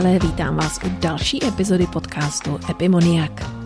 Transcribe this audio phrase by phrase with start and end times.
[0.00, 3.59] Přátelé, vítám vás u další epizody podcastu Epimoniak.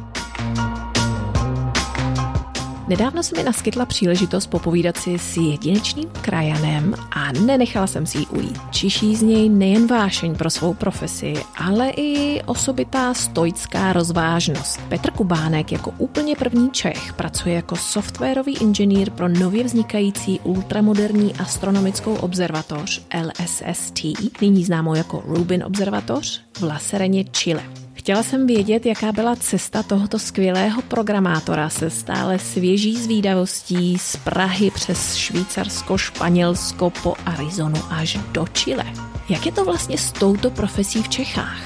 [2.88, 8.26] Nedávno se mi naskytla příležitost popovídat si s jedinečným krajanem a nenechala jsem si ji
[8.26, 8.58] ujít.
[8.70, 14.80] Čiší z něj nejen vášeň pro svou profesi, ale i osobitá stoická rozvážnost.
[14.88, 22.14] Petr Kubánek jako úplně první Čech pracuje jako softwarový inženýr pro nově vznikající ultramoderní astronomickou
[22.14, 24.04] observatoř LSST,
[24.40, 27.83] nyní známou jako Rubin observatoř v Lasereně, Chile.
[28.04, 34.70] Chtěla jsem vědět, jaká byla cesta tohoto skvělého programátora se stále svěží zvídavostí z Prahy
[34.70, 38.84] přes Švýcarsko, Španělsko po Arizonu až do Chile.
[39.28, 41.62] Jak je to vlastně s touto profesí v Čechách?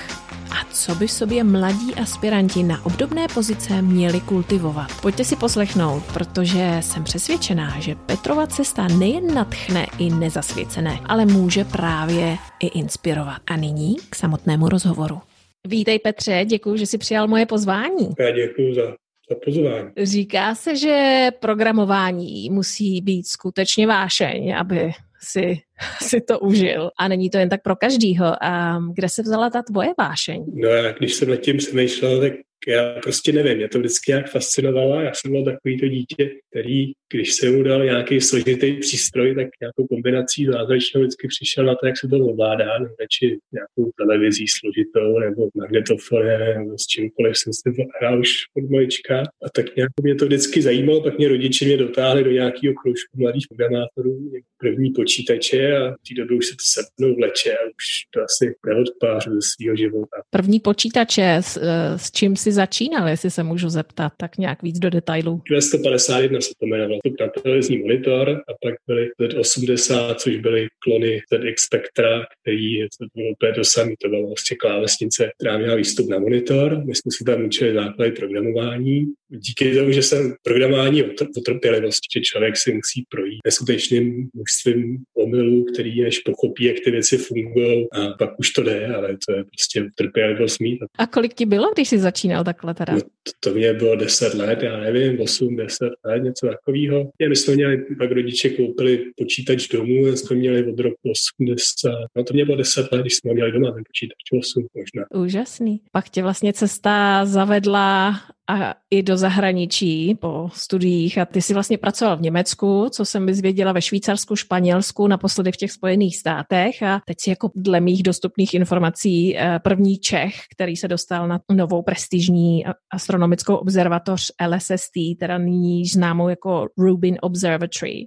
[0.51, 5.01] A co by v sobě mladí aspiranti na obdobné pozice měli kultivovat?
[5.01, 11.65] Pojďte si poslechnout, protože jsem přesvědčená, že Petrova cesta nejen natchne i nezasvěcené, ale může
[11.65, 13.39] právě i inspirovat.
[13.47, 15.28] A nyní k samotnému rozhovoru.
[15.67, 18.09] Vítej Petře, děkuji, že jsi přijal moje pozvání.
[18.19, 18.83] Já děkuji za,
[19.31, 19.91] za pozvání.
[20.03, 25.59] Říká se, že programování musí být skutečně vášeň, aby si,
[26.03, 26.91] si to užil.
[26.99, 28.45] A není to jen tak pro každýho.
[28.45, 30.45] A kde se vzala ta tvoje vášeň?
[30.55, 32.33] No já, když jsem nad tím přemýšlel, tak
[32.69, 35.01] já prostě nevím, mě to vždycky nějak fascinovalo.
[35.01, 39.49] Já jsem byl takový to dítě, který, když se mu dal nějaký složitý přístroj, tak
[39.61, 45.19] nějakou kombinací zázračnou vždycky přišel na to, jak se to ovládá, radši nějakou televizí složitou
[45.19, 49.21] nebo magnetofonem nebo s čímkoliv jsem to hrál už od malička.
[49.21, 53.19] A tak nějak mě to vždycky zajímalo, pak mě rodiče mě dotáhli do nějakého kroužku
[53.19, 57.63] mladých programátorů, první počítače a v té době už se to se mnou vleče a
[57.77, 60.17] už to asi neodpářu ze svého života.
[60.31, 64.79] První počítače, s, eh, s čím si začínal, jestli se můžu zeptat, tak nějak víc
[64.79, 65.43] do detailů.
[65.49, 67.01] 251 se to jmenovalo,
[67.35, 73.31] to televizní monitor a pak byly Z80, což byly klony ZX Spectra, který to bylo
[73.31, 76.85] úplně to samé, to byla vlastně klávesnice, která měla výstup na monitor.
[76.85, 79.07] My jsme si tam učili základy programování.
[79.29, 81.09] Díky tomu, že jsem programování o
[81.45, 87.19] trpělivosti, že člověk si musí projít neskutečným množstvím omylů, který než pochopí, jak ty věci
[87.19, 90.79] fungují a pak už to jde, ale to je prostě trpělivost mít.
[90.99, 92.93] A kolik ti bylo, když jsi začínal takhle teda?
[92.95, 97.11] No, to, to mě bylo 10 let, já nevím, 8, 10 let, něco takového.
[97.29, 102.35] My jsme měli, pak rodiče koupili počítač domů, jsme měli od roku 80, no to
[102.35, 105.25] mě bylo 10 let, když jsme měli doma ten počítač, 8 možná.
[105.25, 105.81] Úžasný.
[105.93, 108.15] Pak tě vlastně cesta zavedla
[108.49, 113.27] a i do zahraničí po studiích a ty si vlastně pracoval v Německu, co jsem
[113.27, 118.03] vyzvěděla ve Švýcarsku, Španělsku, naposledy v těch Spojených státech a teď si jako dle mých
[118.03, 125.39] dostupných informací eh, první Čech, který se dostal na novou prestižní astronomickou observatoř LSST, teda
[125.39, 128.07] nyní známou jako Rubin Observatory.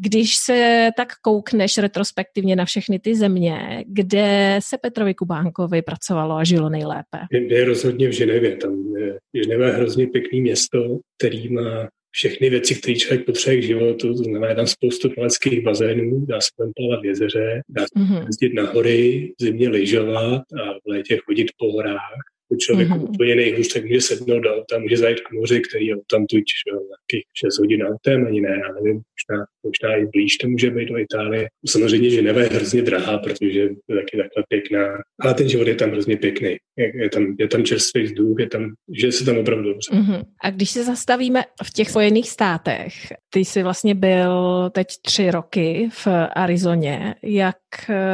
[0.00, 6.44] Když se tak koukneš retrospektivně na všechny ty země, kde se Petrovi Kubánkovi pracovalo a
[6.44, 7.18] žilo nejlépe?
[7.30, 12.94] Je rozhodně v Ženevě, tam je Ženeva hrozně pěkný město, který má všechny věci, které
[12.94, 17.06] člověk potřebuje k životu, to znamená tam spoustu plaveckých bazénů, dá se tam plavat v
[17.06, 18.26] jezeře, dá se mm-hmm.
[18.26, 22.22] jezdit na hory, v zimě lyžovat a v létě chodit po horách
[22.56, 23.10] člověk mm-hmm.
[23.10, 26.36] úplně nejhůř, tak může sednout do auta, může zajít k moři, který je tam tu
[26.36, 30.88] nějakých 6 hodin autem, ani ne, já nevím, možná, možná i blíž to může být
[30.88, 31.48] do Itálie.
[31.66, 34.86] Samozřejmě, že neve je hrozně drahá, protože je taky takhle pěkná,
[35.20, 36.56] ale ten život je tam hrozně pěkný.
[36.76, 39.90] Je, je tam, je tam čerstvý vzduch, je tam, že se tam opravdu dobře.
[39.92, 40.24] Mm-hmm.
[40.44, 42.92] A když se zastavíme v těch Spojených státech,
[43.30, 47.56] ty jsi vlastně byl teď tři roky v Arizoně, jak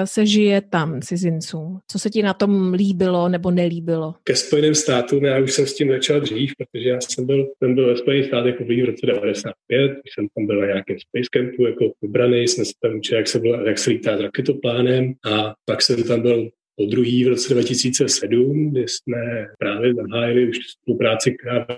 [0.05, 1.79] se žije tam cizincům?
[1.91, 4.15] Co se ti na tom líbilo nebo nelíbilo?
[4.25, 7.75] Ke Spojeným státům, já už jsem s tím začal dřív, protože já jsem byl, jsem
[7.75, 11.29] byl ve Spojených státech poprvé v roce 95, když jsem tam byl na nějakém space
[11.33, 15.13] campu jako vybraný, jsme se tam učili, jak se, byl, jak se lítá s raketoplánem
[15.25, 20.59] a pak jsem tam byl po druhý v roce 2007, kdy jsme právě zahájili už
[20.83, 21.75] spolupráci, která k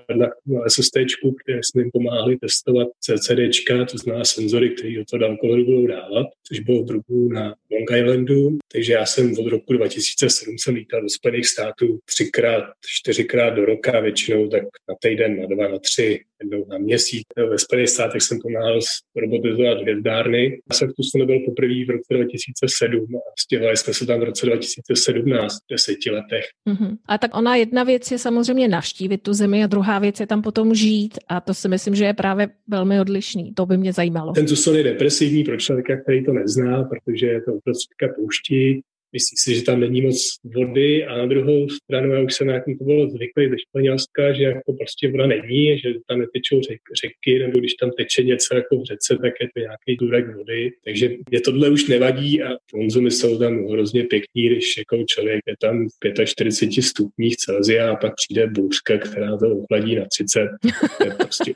[0.69, 0.97] SST,
[1.45, 6.27] kde jsme jim pomáhali testovat CCD, to znamená senzory, které do toho dalekohledu budou dávat,
[6.43, 8.59] což bylo v druhu na Long Islandu.
[8.73, 14.01] Takže já jsem od roku 2007 jsem lítal do Spojených států třikrát, čtyřikrát do roka,
[14.01, 17.23] většinou tak na týden, na dva, na tři, jednou na měsíc.
[17.51, 18.81] Ve Spojených státech jsem pomáhal
[19.17, 20.61] robotizovat hvězdárny.
[20.71, 24.47] Já jsem tu nebyl poprvé v roce 2007 a stěhovali jsme se tam v roce
[24.89, 26.45] 2017, deseti letech.
[26.69, 26.97] Mm-hmm.
[27.07, 30.43] A tak ona jedna věc je samozřejmě navštívit tu zemi a druhá věc je tam
[30.43, 33.55] potom žít a to si myslím, že je právě velmi odlišný.
[33.55, 34.33] To by mě zajímalo.
[34.33, 39.37] Ten Tucson je depresivní pro člověka, který to nezná, protože je to uprostředka poušti, myslí
[39.37, 42.85] si, že tam není moc vody a na druhou stranu já už jsem nějakým to
[42.85, 47.59] bylo zvyklý ze Španělska, že jako prostě voda není, že tam netečou řek, řeky, nebo
[47.59, 50.73] když tam teče něco jako v řece, tak je to nějaký důrek vody.
[50.85, 55.55] Takže mě tohle už nevadí a konzumy jsou tam hrozně pěkný, když jako člověk je
[55.61, 60.49] tam v 45 stupních Celsia a pak přijde bouřka, která to ochladí na 30.
[60.99, 61.53] To je prostě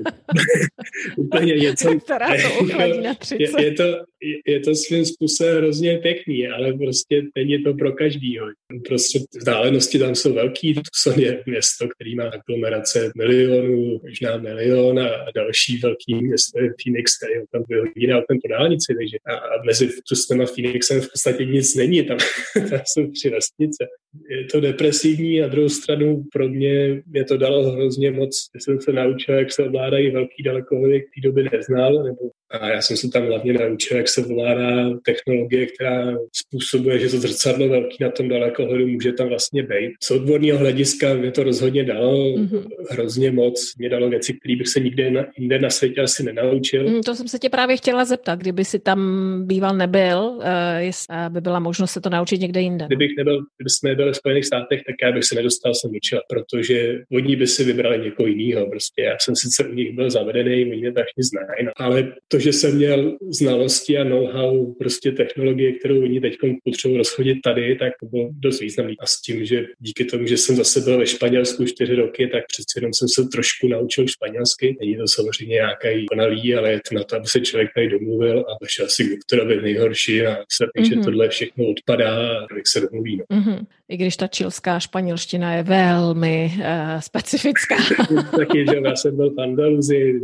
[1.17, 2.00] úplně něco.
[2.05, 3.41] Která to ochladí na 30.
[3.41, 3.82] Je, je, to,
[4.23, 8.47] je, je to svým způsobem hrozně pěkný, ale prostě není to pro každýho.
[8.89, 15.31] Prostě vzdálenosti tam jsou velký, to je město, který má aglomerace milionů, možná milion a
[15.35, 19.65] další velký město je Phoenix, který ho tam vyhodí na ten po dálnici, takže a,
[19.67, 22.19] mezi Tustem a Phoenixem v podstatě nic není, tam,
[22.71, 23.85] tam jsou tři vesnice.
[24.31, 28.93] Je to depresivní a druhou stranu pro mě mě to dalo hrozně moc, jsem se
[28.93, 33.27] naučil, jak se ovládají velký dalekohody, který doby neznal, nebo a já jsem se tam
[33.27, 38.87] hlavně naučil, jak se ovládá technologie, která způsobuje, že to zrcadlo velký na tom dalekohledu
[38.87, 39.93] může tam vlastně být.
[40.03, 42.65] Z odborného hlediska mě to rozhodně dalo mm-hmm.
[42.91, 43.73] hrozně moc.
[43.79, 46.89] Mě dalo věci, které bych se nikde na, jinde na světě asi nenaučil.
[46.89, 49.01] Mm, to jsem se tě právě chtěla zeptat, kdyby si tam
[49.47, 50.45] býval nebyl, uh,
[50.79, 52.87] jestli by byla možnost se to naučit někde jinde.
[52.87, 56.19] Kdybych nebyl, kdyby jsme nebyli v Spojených státech, tak já bych se nedostal sem učit,
[56.29, 58.67] protože oni by si vybrali někoho jiného.
[58.70, 61.73] Prostě já jsem sice u nich byl zavedený, oni mě tak znají, no.
[61.76, 67.38] ale to, že jsem měl znalosti a know-how prostě technologie, kterou oni teď potřebují rozchodit
[67.44, 68.94] tady, tak to bylo dost významný.
[69.00, 72.44] A s tím, že díky tomu, že jsem zase byl ve Španělsku čtyři roky, tak
[72.46, 74.76] přeci jenom jsem se trošku naučil španělsky.
[74.81, 78.41] Není to samozřejmě nějaký konalý, ale je to na to, aby se člověk tady domluvil
[78.41, 80.88] a došel si k doktorovi nejhorší a se mm-hmm.
[80.88, 83.17] že tohle všechno odpadá a člověk se domluví.
[83.17, 83.25] No.
[83.38, 83.67] Mm-hmm.
[83.91, 86.65] I když ta čilská španělština je velmi uh,
[87.01, 87.77] specifická.
[88.37, 90.21] taky, že já jsem byl v Andaluzi,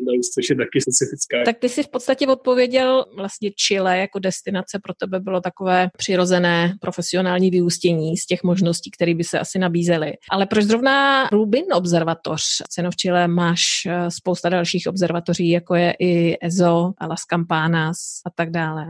[0.00, 1.42] Andaluz, což je taky specifická.
[1.44, 6.74] Tak ty si v podstatě odpověděl vlastně Chile jako destinace pro tebe bylo takové přirozené
[6.80, 10.12] profesionální vyústění z těch možností, které by se asi nabízely.
[10.30, 12.42] Ale proč zrovna Rubin observatoř?
[12.70, 17.96] Ceno v Chile máš eh, spousta dalších observatoří, jako je i EZO, Las Campanas
[18.26, 18.86] a tak dále.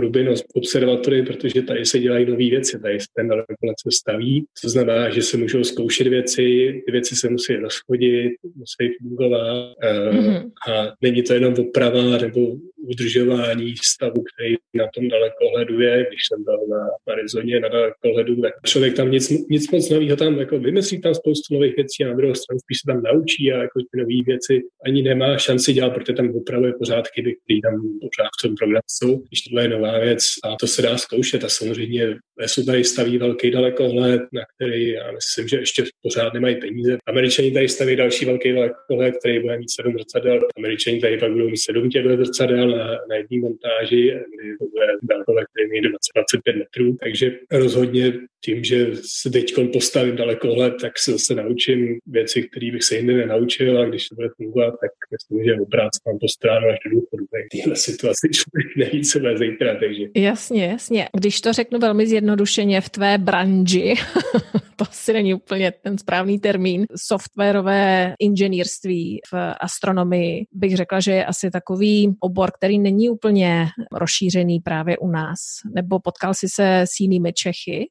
[0.00, 5.10] Rubin observatory, protože tady se dělají nové věci, tady se ten regulace staví, to znamená,
[5.10, 10.50] že se můžou zkoušet věci, ty věci se musí rozchodit, musí fungovat mm-hmm.
[10.68, 12.56] a není to jenom oprava nebo
[12.88, 16.06] udržování stavu, který na tom dalekohledu je.
[16.08, 20.38] Když jsem byl na Arizoně na dalekohledu, tak člověk tam nic, nic moc nového tam
[20.38, 23.62] jako vymyslí tam spoustu nových věcí a na druhou stranu spíš se tam naučí a
[23.62, 27.74] jako ty nové věci ani nemá šanci dělat, protože tam opravuje pořád chyby, které tam
[27.82, 29.22] pořád v tom programu jsou.
[29.28, 33.18] Když tohle je nová věc a to se dá zkoušet a samozřejmě jsou tady staví
[33.34, 36.98] velký dalekohled, na který já myslím, že ještě pořád nemají peníze.
[37.06, 40.40] Američani tady staví další velký dalekohled, který bude mít sedm zrcadel.
[40.56, 44.02] Američani tady pak budou mít sedm těchto zrcadel na, na jedné montáži,
[44.34, 45.82] kdy to bude dálkové, který je
[46.14, 48.12] 25 metrů, takže rozhodně
[48.44, 48.86] tím, že
[49.22, 53.84] se teď postavím dalekohled, tak se zase naučím věci, které bych se jinde nenaučil a
[53.84, 57.24] když to bude fungovat, tak myslím, že obrát mám to stránu až do důchodu.
[57.32, 59.76] Tak téhle situaci člověk neví, co bude zítra.
[59.80, 60.04] Takže.
[60.16, 61.08] Jasně, jasně.
[61.16, 63.94] Když to řeknu velmi zjednodušeně v tvé branži,
[64.76, 71.26] to asi není úplně ten správný termín, softwarové inženýrství v astronomii, bych řekla, že je
[71.26, 75.38] asi takový obor, který není úplně rozšířený právě u nás.
[75.74, 77.88] Nebo potkal jsi se s jinými Čechy?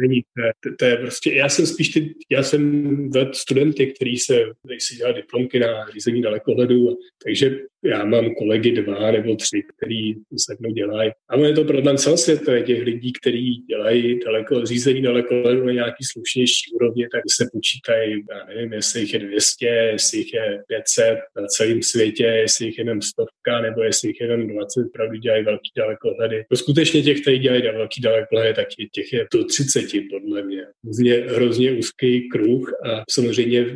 [0.00, 0.22] Není,
[0.60, 4.80] to, to, je prostě, já jsem spíš, ty, já jsem vedl studenty, který se, který
[4.80, 10.56] si dělá diplomky na řízení dalekohledu, takže já mám kolegy dva nebo tři, který se
[10.60, 11.10] mnou dělají.
[11.28, 16.72] A je to problém celosvětové těch lidí, kteří dělají daleko, řízení dalekohledu na nějaký slušnější
[16.74, 21.46] úrovni, tak se počítají, já nevím, jestli jich je 200, jestli jich je 500 na
[21.46, 23.02] celém světě, jestli jich je jenom
[23.50, 26.44] stovka, nebo jestli jich je jenom 20, pravdu dělají velký dalekohledy.
[26.50, 30.62] To skutečně těch, kteří dělají velký dalekohledy, tak těch je to 30 podle mě.
[30.84, 33.66] Hrozně, hrozně úzký kruh a samozřejmě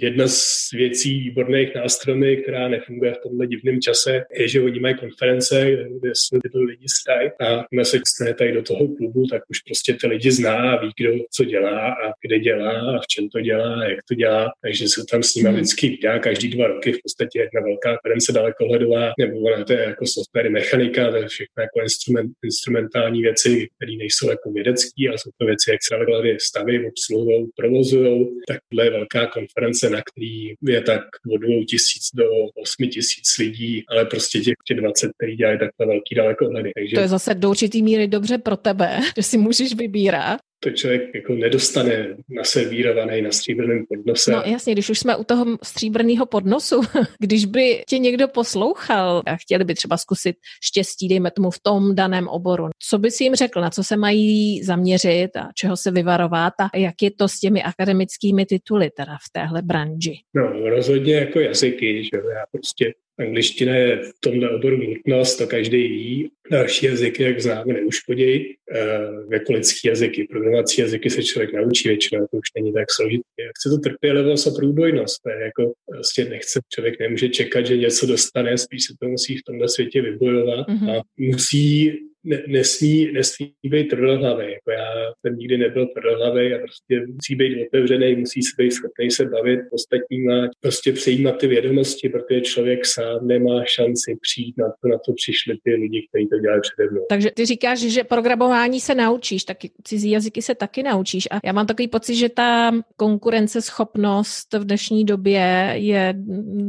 [0.00, 4.94] jedna z věcí výborných astronomii, která nefunguje v tomhle divném čase, je, že oni mají
[4.94, 9.42] konference, kde se tyto lidi stají a my se dostane tady do toho klubu, tak
[9.50, 13.06] už prostě ty lidi zná a ví, kdo co dělá a kde dělá a v
[13.06, 14.52] čem to dělá a jak to dělá.
[14.62, 15.56] Takže se tam s nimi hmm.
[15.56, 19.80] vždycky vydá každý dva roky v podstatě jedna velká konference dalekohledová, nebo ona to je
[19.80, 25.18] jako software mechanika, to je všechno jako instrument, instrumentální věci, které nejsou jako vědecké, ale
[25.18, 28.26] jsou to věci, jak se dalekohledy staví, obsluhují, provozují.
[28.48, 31.04] Tak tohle je velká konference, na který je tak
[31.34, 32.24] od 2 tisíc do
[32.62, 36.70] 8 tisíc lidí, ale prostě těch 20, který dělají takhle velký dalekohledy.
[36.74, 36.94] Takže...
[36.94, 40.40] To je zase do určitý míry dobře pro tebe, že si můžeš vybírat.
[40.60, 44.32] To člověk jako nedostane naservírovaný na stříbrném podnose.
[44.32, 46.80] No jasně, když už jsme u toho stříbrného podnosu,
[47.20, 51.94] když by tě někdo poslouchal a chtěli by třeba zkusit štěstí, dejme tomu v tom
[51.94, 55.90] daném oboru, co by si jim řekl, na co se mají zaměřit a čeho se
[55.90, 60.14] vyvarovat a jak je to s těmi akademickými tituly teda v téhle branži?
[60.34, 65.88] No rozhodně jako jazyky, že já prostě Angličtina je v tomhle oboru nutnost, to každý
[65.88, 66.30] ví.
[66.50, 68.54] Další jazyky, jak známe, neuškodějí.
[68.72, 68.88] E,
[69.32, 73.42] jako lidský jazyky, programovací jazyky se člověk naučí většinou, to už není tak složité.
[73.58, 75.22] Chce to trpělivost a průbojnost.
[75.22, 79.36] To je jako, prostě nechce, člověk nemůže čekat, že něco dostane, spíš se to musí
[79.36, 80.98] v tomhle světě vybojovat mm-hmm.
[80.98, 81.92] a musí
[82.26, 84.44] ne, nesmí, nesmí být tvrdohlavý.
[84.44, 89.10] Jako já jsem nikdy nebyl tvrdohlavý a prostě musí být otevřený, musí se být schopný
[89.10, 94.88] se bavit ostatníma, prostě přijímat ty vědomosti, protože člověk sám nemá šanci přijít na to,
[94.88, 97.06] na to přišli ty lidi, kteří to dělají přede mnou.
[97.08, 101.52] Takže ty říkáš, že programování se naučíš, tak cizí jazyky se taky naučíš a já
[101.52, 106.14] mám takový pocit, že ta konkurenceschopnost v dnešní době je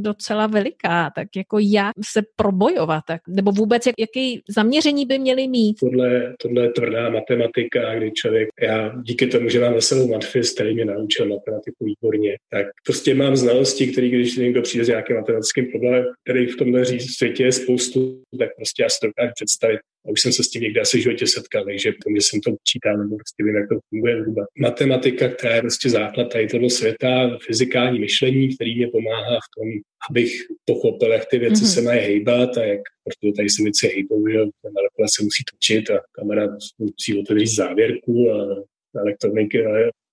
[0.02, 5.47] docela veliká, tak jako jak se probojovat, tak, nebo vůbec jak, jaký zaměření by měli
[5.48, 5.80] mít.
[5.80, 10.54] Tohle, tohle je tvrdá matematika, kdy člověk, já díky tomu, že mám za sebou matfis,
[10.54, 15.16] který mě naučil matematiku výborně, tak prostě mám znalosti, které když někdo přijde s nějakým
[15.16, 19.80] matematickým problémem, který v tomhle světě je spoustu, tak prostě já si to představit.
[20.08, 22.42] A už jsem se s tím někde asi v životě setkal, takže tomu, že jsem
[22.42, 24.46] to počítal, nebo prostě vím, jak to funguje zhruba.
[24.60, 29.68] Matematika, která je prostě základ tady toho světa, fyzikální myšlení, který mě pomáhá v tom,
[30.10, 30.32] abych
[30.66, 31.74] pochopil, jak ty věci mm-hmm.
[31.74, 35.90] se mají hejbat a jak protože tady se věci hejbou, že na se musí točit
[35.90, 38.64] a kamera musí otevřít závěrku a
[38.96, 39.64] elektroniky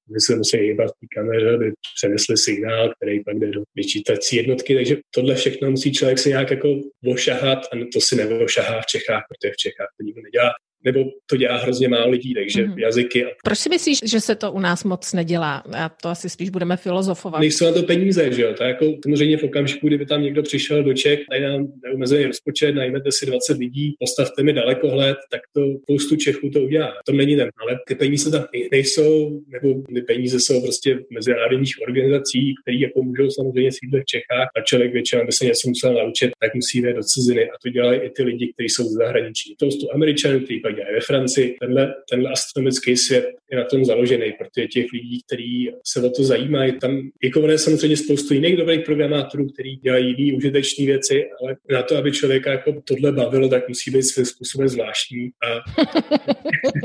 [0.09, 4.37] že se musí hýbat v té kameře, aby přenesli signál, který pak jde do vyčítací
[4.37, 4.75] jednotky.
[4.75, 6.69] Takže tohle všechno musí člověk si nějak jako
[7.07, 10.51] ošahat a to si neošahá v Čechách, protože v Čechách to nikdo nedělá
[10.85, 12.79] nebo to dělá hrozně málo lidí, takže mm-hmm.
[12.79, 13.25] jazyky.
[13.45, 15.63] Proč si myslíš, že se to u nás moc nedělá?
[15.79, 17.41] A to asi spíš budeme filozofovat.
[17.41, 18.55] Nejsou na to peníze, že jo?
[18.55, 22.73] To jako samozřejmě v okamžiku, kdyby tam někdo přišel do Čech, tady nám neumezený rozpočet,
[22.73, 26.93] najmete si 20 lidí, postavte mi dalekohled, tak to spoustu Čechů to udělá.
[27.07, 31.75] To není ten, ale ty peníze tam nejsou, nebo ty peníze jsou prostě v mezinárodních
[31.89, 35.95] organizacích, které jako můžou samozřejmě sídlit v Čechách a člověk většinou, by se něco musel
[35.95, 38.93] naučit, tak musí jít do ciziny a to dělají i ty lidi, kteří jsou v
[38.93, 39.55] zahraničí.
[39.59, 41.57] To jsou Američanů, kteří dělají ve Francii.
[41.61, 46.25] Tenhle, tenhle astronomický svět je na tom založený, protože těch lidí, kteří se o to
[46.25, 51.57] zajímají, tam jako je samozřejmě spoustu jiných dobrých programátorů, kteří dělají jiné užitečné věci, ale
[51.71, 55.31] na to, aby člověka jako tohle bavilo, tak musí být svým způsobem zvláštní.
[55.45, 55.63] A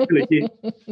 [0.14, 0.46] lidi,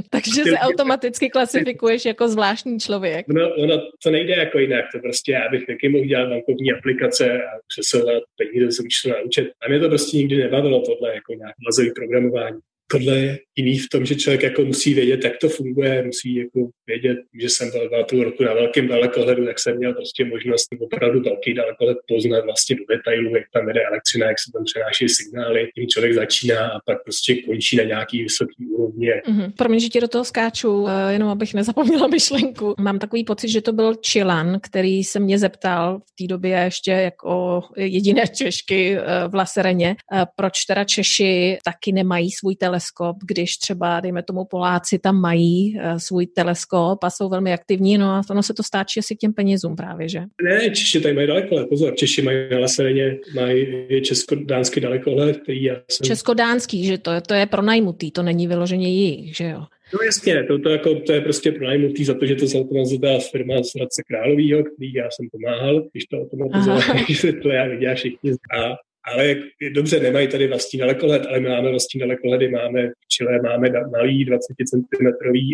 [0.09, 3.25] Takže se automaticky klasifikuješ jako zvláštní člověk.
[3.27, 4.85] No, ono to nejde jako jinak.
[4.93, 9.47] To prostě já bych taky mohl dělat bankovní aplikace a přesouvat peníze, se můžu naučit.
[9.61, 11.55] A mě to prostě nikdy nebavilo tohle jako nějak
[11.95, 12.59] programování
[12.91, 16.70] tohle je jiný v tom, že člověk jako musí vědět, jak to funguje, musí jako
[16.88, 20.67] vědět, že jsem byl dva půl roku na velkém dalekohledu, tak jsem měl prostě možnost
[20.79, 25.10] opravdu velký dalekohled poznat vlastně do detailů, jak tam jde elektřina, jak se tam přenáší
[25.10, 29.10] signály, tím člověk začíná a pak prostě končí na nějaký vysoký úrovni.
[29.12, 29.51] Mm-hmm.
[29.58, 32.75] Promiň, že ti do toho skáču, eh, jenom abych nezapomněla myšlenku.
[32.79, 36.91] Mám takový pocit, že to byl Čilan, který se mě zeptal v té době ještě
[36.91, 43.57] jako jediné Češky eh, v Lasereně, eh, proč teda Češi taky nemají svůj teleskop, když
[43.57, 48.43] třeba, dejme tomu, Poláci tam mají svůj teleskop a jsou velmi aktivní, no a ono
[48.43, 50.19] se to stáčí asi k těm penězům právě, že?
[50.41, 55.75] Ne, Češi tady mají dalekohled, pozor, Češi mají na Lasereně, mají česko-dánský dalekohled, který já
[55.89, 56.05] jsem...
[56.05, 59.63] Česko-dánský, že to, to je pronajmutý, to není vyloženě jejich, že jo?
[59.93, 63.63] No jasně, to, to, jako, to je prostě pronajmutý za to, že to zautomatizuje firma
[63.63, 68.31] z Hradce Královýho, který já jsem pomáhal, když to automatizovali, to já viděl všichni.
[68.31, 68.75] A
[69.13, 69.35] ale
[69.71, 74.25] dobře, nemají tady vlastní dalekohled, ale my máme vlastní dalekohledy, máme v Chile, máme malý
[74.25, 75.05] 20 cm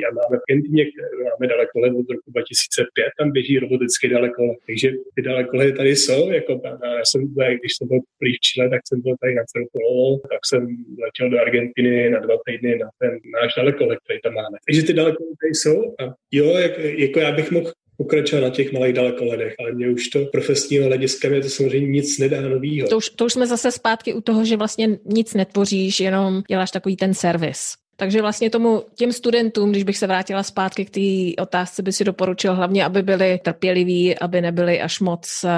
[0.07, 0.85] a máme v Kentíně,
[1.23, 4.57] máme dalekohled od roku 2005, tam běží robotický dalekohled.
[4.67, 8.81] Takže ty dalekohledy tady jsou, jako já jsem tady, když jsem byl v Chile, tak
[8.87, 10.61] jsem byl tady na celou polovou, tak jsem
[11.03, 14.57] letěl do Argentiny na dva týdny na ten náš dalekohled, který tam máme.
[14.67, 17.71] Takže ty dalekohledy tady jsou a jo, jak, jako já bych mohl
[18.03, 22.19] pokračovat na těch malých dalekohledech, ale mě už to profesního hlediska mě to samozřejmě nic
[22.19, 22.87] nedá novýho.
[22.87, 26.71] To už, to už jsme zase zpátky u toho, že vlastně nic netvoříš, jenom děláš
[26.71, 27.73] takový ten servis.
[27.95, 32.03] Takže vlastně tomu těm studentům, když bych se vrátila zpátky k té otázce, by si
[32.03, 35.49] doporučil hlavně, aby byli trpěliví, aby nebyli až moc, eh,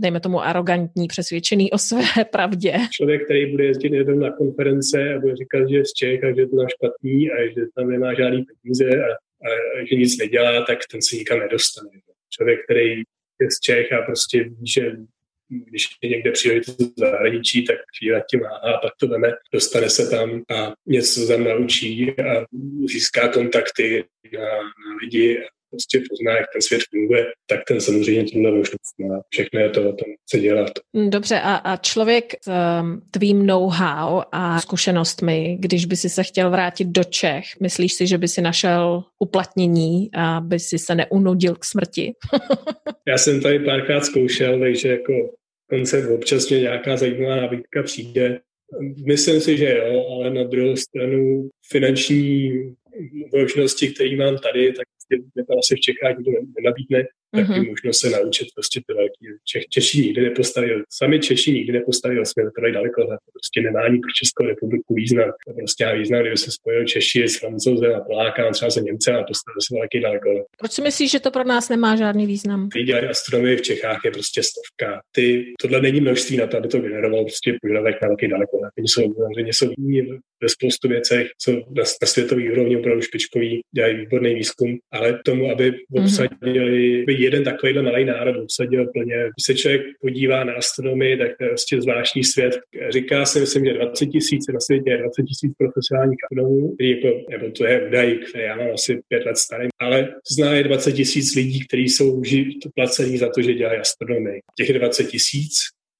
[0.00, 2.74] dejme tomu, arrogantní, přesvědčený o své pravdě.
[2.92, 6.34] Člověk, který bude jezdit jeden na konference a bude říkat, že je z Čech a
[6.34, 9.08] že je to špatný a že tam nemá žádný peníze a
[9.90, 11.88] že nic nedělá, tak ten se nikam nedostane.
[12.30, 13.02] Člověk, který
[13.40, 14.92] je z Čech a prostě ví, že
[15.48, 19.90] když je někde příležitost v zahraničí, tak chvíli tím má a pak to veme, dostane
[19.90, 22.46] se tam a něco tam naučí a
[22.84, 25.42] získá kontakty na, na lidi
[25.74, 29.20] prostě pozná, jak ten svět funguje, tak ten samozřejmě tímhle možnost má.
[29.28, 30.70] Všechno je to o tom, co dělat.
[31.08, 32.48] Dobře, a, a člověk s
[32.80, 38.06] um, tvým know-how a zkušenostmi, když by si se chtěl vrátit do Čech, myslíš si,
[38.06, 42.12] že by si našel uplatnění a by si se neunudil k smrti?
[43.08, 45.12] Já jsem tady párkrát zkoušel, takže jako
[45.70, 48.40] koncept občas mě nějaká zajímavá nabídka přijde.
[49.06, 52.50] Myslím si, že jo, ale na druhou stranu finanční
[53.32, 54.86] možnosti, které mám tady, tak
[55.46, 57.00] to asi v Čechách nikdo nenabídne
[57.38, 57.54] mm-hmm.
[57.54, 59.24] taky možnost se naučit prostě ty velký.
[59.44, 63.98] Čech, Češi nikdy nepostavil, sami Češi nikdy nepostavil jsme to daleko, to prostě nemá ani
[63.98, 65.28] pro Českou republiku význam.
[65.46, 69.14] To prostě má význam, kdyby se spojil Češi s Francouzem a Polákem, třeba se Němcem
[69.16, 70.44] a postavil se velký daleko.
[70.58, 72.68] Proč si myslíš, že to pro nás nemá žádný význam?
[72.68, 75.00] Dělají astronomii v Čechách je prostě stovka.
[75.12, 78.56] Ty, tohle není množství na to, aby to generovalo prostě požadavek na velký daleko.
[78.78, 79.66] Oni jsou, samozřejmě jsou
[80.42, 85.50] ve spoustu věcech, co na, na světový úrovni opravdu špičkový, dělají výborný výzkum, ale tomu,
[85.50, 86.04] aby mhm.
[86.04, 89.16] obsadili mm-hmm jeden takovýhle malý národ obsadil plně.
[89.16, 92.58] Když se člověk podívá na astronomii, tak to je prostě zvláštní svět.
[92.90, 97.50] Říká se, myslím, že 20 tisíc na světě je 20 tisíc profesionálních astronomů, jako, nebo
[97.50, 101.34] to je údaj, který já mám asi pět let starý, ale zná je 20 tisíc
[101.34, 102.22] lidí, kteří jsou
[102.74, 104.40] placení za to, že dělají astronomii.
[104.56, 105.52] Těch 20 tisíc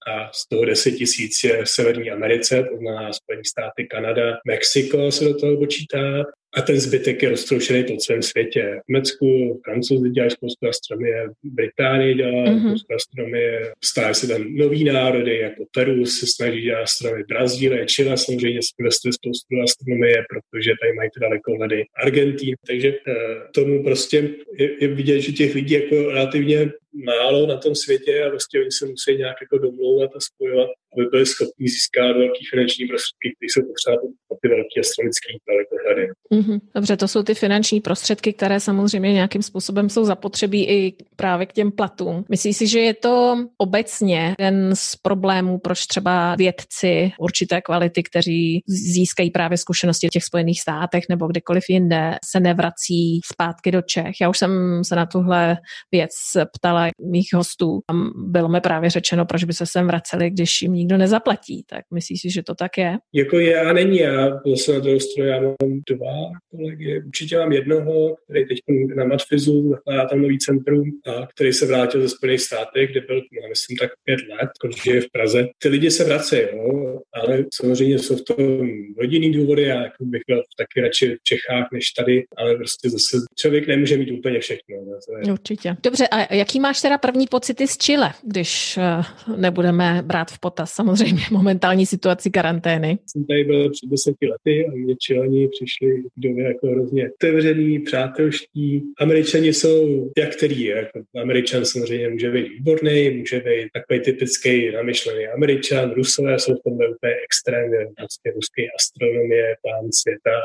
[0.06, 5.12] a z toho 10 tisíc je v Severní Americe, to znamená Spojené státy, Kanada, Mexiko
[5.12, 6.24] se do toho počítá
[6.56, 8.80] a ten zbytek je roztroušený po celém světě.
[8.84, 12.68] V Německu, Francouzi dělají spoustu astronomie, Británie dělá mm-hmm.
[12.68, 18.16] spoustu astronomie, stávají se tam nový národy, jako Peru se snaží dělat astronomie, Brazílie, Chile
[18.16, 22.54] samozřejmě investuje spoustu astronomie, protože tady mají ty dalekohledy Argentín.
[22.66, 23.14] Takže eh,
[23.54, 24.16] tomu prostě
[24.58, 28.72] je, je vidět, že těch lidí jako relativně málo na tom světě a prostě oni
[28.72, 33.48] se musí nějak jako domlouvat a spojovat, aby byli schopni získat velký finanční prostředky, které
[33.50, 33.96] jsou potřeba
[34.28, 36.04] pro ty velké astronomické dalekohledy.
[36.32, 36.43] Mm-hmm.
[36.74, 41.52] Dobře, to jsou ty finanční prostředky, které samozřejmě nějakým způsobem jsou zapotřebí i právě k
[41.52, 42.24] těm platům.
[42.28, 48.62] Myslíš si, že je to obecně jeden z problémů, proč třeba vědci určité kvality, kteří
[48.66, 54.20] získají právě zkušenosti v těch Spojených státech nebo kdekoliv jinde, se nevrací zpátky do Čech?
[54.20, 55.56] Já už jsem se na tuhle
[55.92, 56.10] věc
[56.56, 57.80] ptala mých hostů.
[57.86, 61.64] Tam bylo mi právě řečeno, proč by se sem vraceli, když jim nikdo nezaplatí.
[61.66, 62.96] Tak myslíš si, že to tak je?
[63.12, 63.98] Jako je a není.
[63.98, 65.54] Já zase na stranu já mám
[65.90, 67.02] dva kolegy.
[67.06, 68.58] Určitě mám jednoho, který teď
[68.96, 73.16] na Matfizu zakládá tam nový centrum, a který se vrátil ze Spojených státech, kde byl,
[73.16, 75.48] no, myslím, tak pět let, když je v Praze.
[75.58, 78.68] Ty lidi se vracejí, jo, ale samozřejmě jsou v tom
[78.98, 83.16] rodinný důvody, já jako bych byl taky radši v Čechách než tady, ale prostě zase
[83.38, 84.76] člověk nemůže mít úplně všechno.
[84.86, 85.32] No, je...
[85.32, 85.76] Určitě.
[85.82, 89.02] Dobře, a jaký máš teda první pocity z Chile, když eh,
[89.36, 92.98] nebudeme brát v potaz samozřejmě momentální situaci karantény?
[93.06, 98.82] Jsem tady byl před deseti lety a mě Čilani přišli do jako hrozně otevřený, přátelští.
[98.98, 100.64] Američani jsou, jak který.
[100.64, 106.62] Jako Američan samozřejmě může být výborný, může být takový typický namyšlený Američan, Rusové jsou v
[106.64, 110.36] tomhle úplně extrémně, vlastně ruský astronomie, pán světa,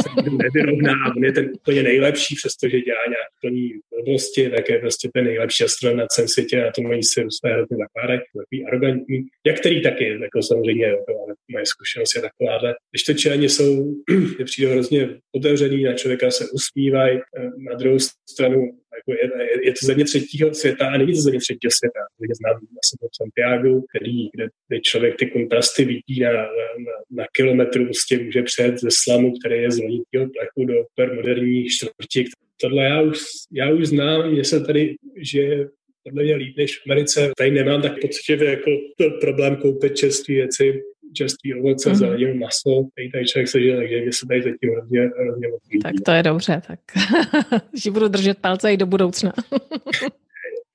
[0.02, 3.72] se nevyrovná, on je ten úplně nejlepší, přestože dělá nějak plný
[4.04, 7.52] blbosti, tak je prostě ten nejlepší astronom na celém světě a to mají se Rusové
[7.54, 9.18] hrozně zakládají, takový arrogantní.
[9.46, 12.74] Jak který taky, jako samozřejmě, jako, ale moje zkušenost je takováhle.
[12.90, 13.94] Když to čeleni jsou,
[14.38, 17.98] je přijde hrozně otevřený, na člověka se usmívají, eh, na druhou
[18.30, 18.79] stranu
[19.12, 19.30] je,
[19.64, 22.00] je, to země třetího světa a není to země třetího světa.
[22.28, 27.24] Já znám asi v Santiago, který, kde, kde člověk ty kontrasty vidí na, na, na
[27.36, 30.74] kilometru, prostě může přejet ze slamu, který je z loňského plechu do
[31.14, 32.24] moderní čtvrti.
[32.60, 33.18] Tohle já už,
[33.52, 35.64] já už znám, mě se tady, že
[36.04, 37.30] podle mě líp než v Americe.
[37.38, 40.82] Tady nemám tak poctivě jako to problém koupit čerstvé věci,
[41.14, 41.94] čerstvý ovoce, mm-hmm.
[41.94, 45.94] zeleninu, maso, tady, tady člověk sežije, takže mě se tady zatím hrozně, hrozně moc Tak
[46.04, 46.80] to je dobře, tak
[47.84, 49.32] že budu držet palce i do budoucna.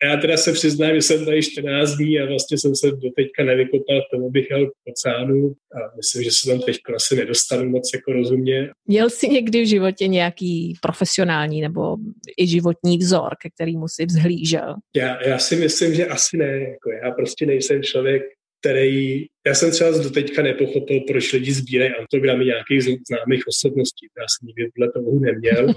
[0.04, 3.43] Já teda se přiznám, že jsem tady 14 dní a vlastně jsem se do teďka
[3.43, 7.69] nevykopal k tomu, bych jel k oceánu a myslím, že se tam teď asi nedostanu
[7.69, 8.69] moc jako rozumně.
[8.88, 11.98] Měl jsi někdy v životě nějaký profesionální nebo
[12.38, 14.76] i životní vzor, ke kterému si vzhlížel?
[14.95, 16.60] Já, já si myslím, že asi ne.
[16.60, 18.24] Jako já prostě nejsem člověk,
[18.65, 24.08] který Já jsem třeba do teďka nepochopil, proč lidi sbírají autogramy nějakých známých osobností.
[24.17, 25.73] Já jsem nikdy tohle toho neměl.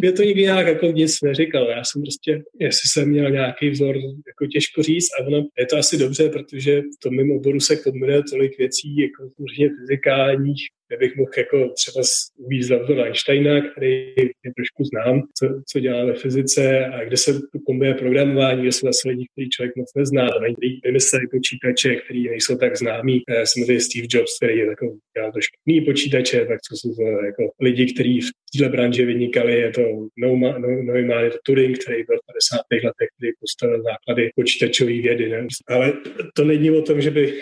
[0.00, 1.70] Mě to nikdy nějak jako nic neříkal.
[1.70, 3.96] Já jsem prostě, jestli jsem měl nějaký vzor,
[4.30, 7.76] jako těžko říct, a ono, je to asi dobře, protože v tom mimo oboru se
[7.76, 9.30] kombinuje tolik věcí, jako
[9.78, 12.04] fyzikálních, kde bych mohl jako třeba
[12.36, 17.40] uvíct do Einsteina, který je trošku znám, co, co dělá ve fyzice a kde se
[17.66, 22.28] kombinuje programování, kde jsou zase lidi, který člověk moc nezná, a který vymysleli počítače, který
[22.28, 23.22] nejsou tak známí.
[23.28, 27.02] Eh, samozřejmě Steve Jobs, který je takový dělá trošku jiný počítače, tak co jsou to
[27.02, 29.82] jako lidi, kteří v této branži vynikali, je to
[30.20, 30.64] Neumann,
[31.24, 32.56] je to Turing, který byl v 50.
[32.72, 35.28] letech, který postavil základy počítačové vědy.
[35.28, 35.46] Ne?
[35.68, 35.92] Ale
[36.34, 37.34] to není o tom, že by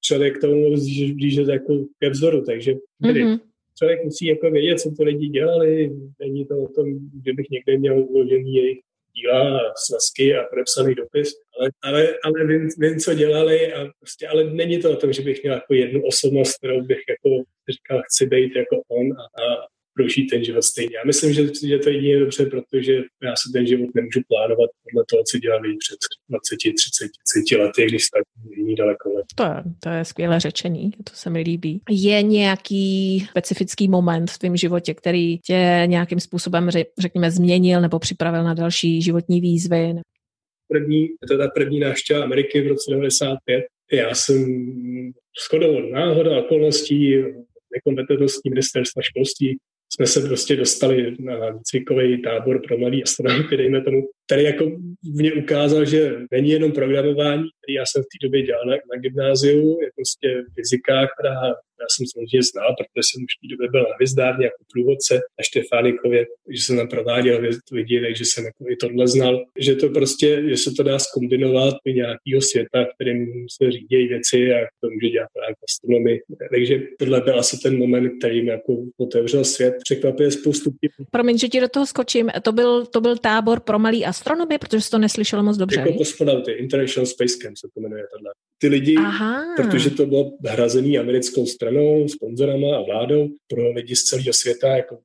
[0.00, 0.76] člověk k tomu
[1.14, 3.40] blíže jako ke vzoru, takže mm-hmm.
[3.78, 7.78] člověk musí jako vědět, co to lidi dělali, není to o tom, že bych někde
[7.78, 8.78] měl uložený jejich
[9.14, 14.28] díla a svazky a podepsaný dopis, ale, ale, ale vím, vím, co dělali a prostě,
[14.28, 18.02] ale není to o tom, že bych měl jako jednu osobnost, kterou bych jako říkal,
[18.02, 20.96] chci být jako on a, a prožít ten život stejně.
[20.96, 25.04] Já myslím, že, že to je dobře, protože já se ten život nemůžu plánovat podle
[25.10, 25.98] toho, co dělali před
[26.28, 27.10] 20, 30,
[27.48, 28.22] 30 lety, když tak
[28.56, 29.26] jiný daleko let.
[29.34, 31.80] To je, to je skvěle řečení, to se mi líbí.
[31.90, 38.44] Je nějaký specifický moment v tvém životě, který tě nějakým způsobem, řekněme, změnil nebo připravil
[38.44, 39.94] na další životní výzvy?
[40.68, 43.64] První, to je ta první návštěva Ameriky v roce 95.
[43.92, 44.44] Já jsem
[45.48, 47.16] shodou náhoda okolností
[47.74, 49.58] nekompetentností ministerstva školství
[49.92, 54.64] jsme se prostě dostali na výcvikový tábor pro mladý astronauty, dejme tomu, který jako
[55.14, 59.00] mě ukázal, že není jenom programování, který já jsem v té době dělal na, na
[59.00, 63.66] gymnáziu, je prostě fyzika, která já jsem samozřejmě znal, protože jsem už v té době
[63.74, 66.20] byl na Hvězdárně jako průvodce na Štefánikově,
[66.56, 67.36] že jsem tam prováděl
[67.72, 69.34] lidi, takže jsem jako i tohle znal,
[69.66, 73.18] že to prostě, že se to dá zkombinovat i nějakého světa, kterým
[73.56, 76.14] se řídí věci a to může dělat právě astronomy.
[76.54, 79.74] Takže tohle byl asi ten moment, který mi jako otevřel svět.
[79.84, 80.70] Překvapuje spoustu
[81.10, 82.30] Promiň, že ti do toho skočím.
[82.42, 85.80] To byl, to byl tábor pro malý astronomy, protože jsi to neslyšel moc dobře.
[85.80, 88.30] Jako kosmonauty, International Space Camp se to jmenuje tohle.
[88.60, 89.54] Ty lidi, Aha.
[89.56, 94.98] protože to bylo hrazený americkou stranou, sponzorama a vládou pro lidi z celého světa, jako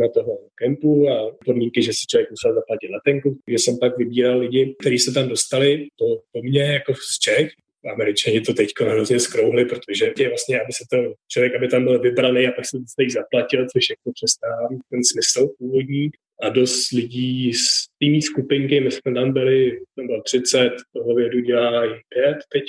[0.00, 3.38] na toho kempu a podmínky, že si člověk musel zaplatit letenku.
[3.44, 7.48] Takže jsem pak vybíral lidi, kteří se tam dostali po, po mně jako z Čech,
[7.92, 12.00] Američani to teď hrozně skrouhli, protože je vlastně, aby se to člověk, aby tam byl
[12.00, 16.10] vybraný a pak se to teď zaplatil, což jako přestává ten smysl původní
[16.42, 21.40] a dost lidí z týmí skupinky, my jsme tam byli, tam bylo 30, toho vědu
[21.40, 22.64] dělá i 5 teď,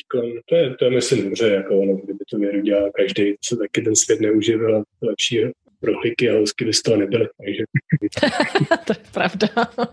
[0.45, 3.81] to je, to je myslím dobře, jako ono, kdyby to vědu dělal každý, co taky
[3.81, 5.39] ten svět neuživil, lepší
[5.79, 7.27] prohlíky a housky by z toho nebyly.
[7.37, 7.63] Takže...
[8.85, 9.47] to je pravda.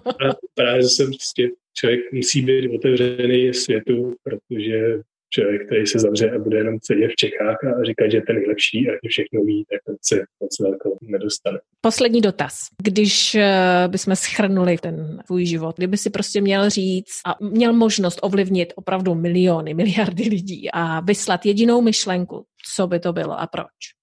[0.05, 5.01] a právě jsem prostě člověk musí být otevřený světu, protože
[5.37, 8.37] člověk, který se zavře a bude jenom sedět v Čechách a říkat, že je ten
[8.37, 11.59] nejlepší a že všechno ví, tak to se moc velkou nedostane.
[11.81, 12.55] Poslední dotaz.
[12.83, 18.19] Když eh, bychom schrnuli ten tvůj život, kdyby si prostě měl říct a měl možnost
[18.23, 22.45] ovlivnit opravdu miliony, miliardy lidí a vyslat jedinou myšlenku,
[22.75, 23.97] co by to bylo a proč?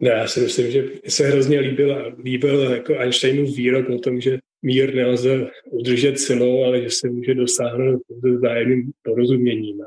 [0.00, 4.38] Ne, já si myslím, že se hrozně líbil, líbil jako Einsteinův výrok o tom, že
[4.62, 8.02] mír nelze udržet silou, ale že se může dosáhnout
[8.38, 9.78] vzájemným porozuměním.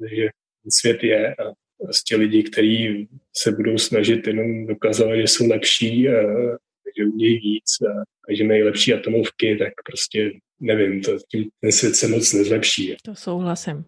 [0.00, 0.28] Takže
[0.70, 1.52] svět je a
[1.84, 6.22] prostě lidi, kteří se budou snažit jenom dokazovat, že jsou lepší, a,
[6.98, 11.72] že umějí víc a, a že mají lepší atomovky, tak prostě nevím, to, tím ten
[11.72, 12.96] svět se moc nezlepší.
[13.02, 13.84] To souhlasím.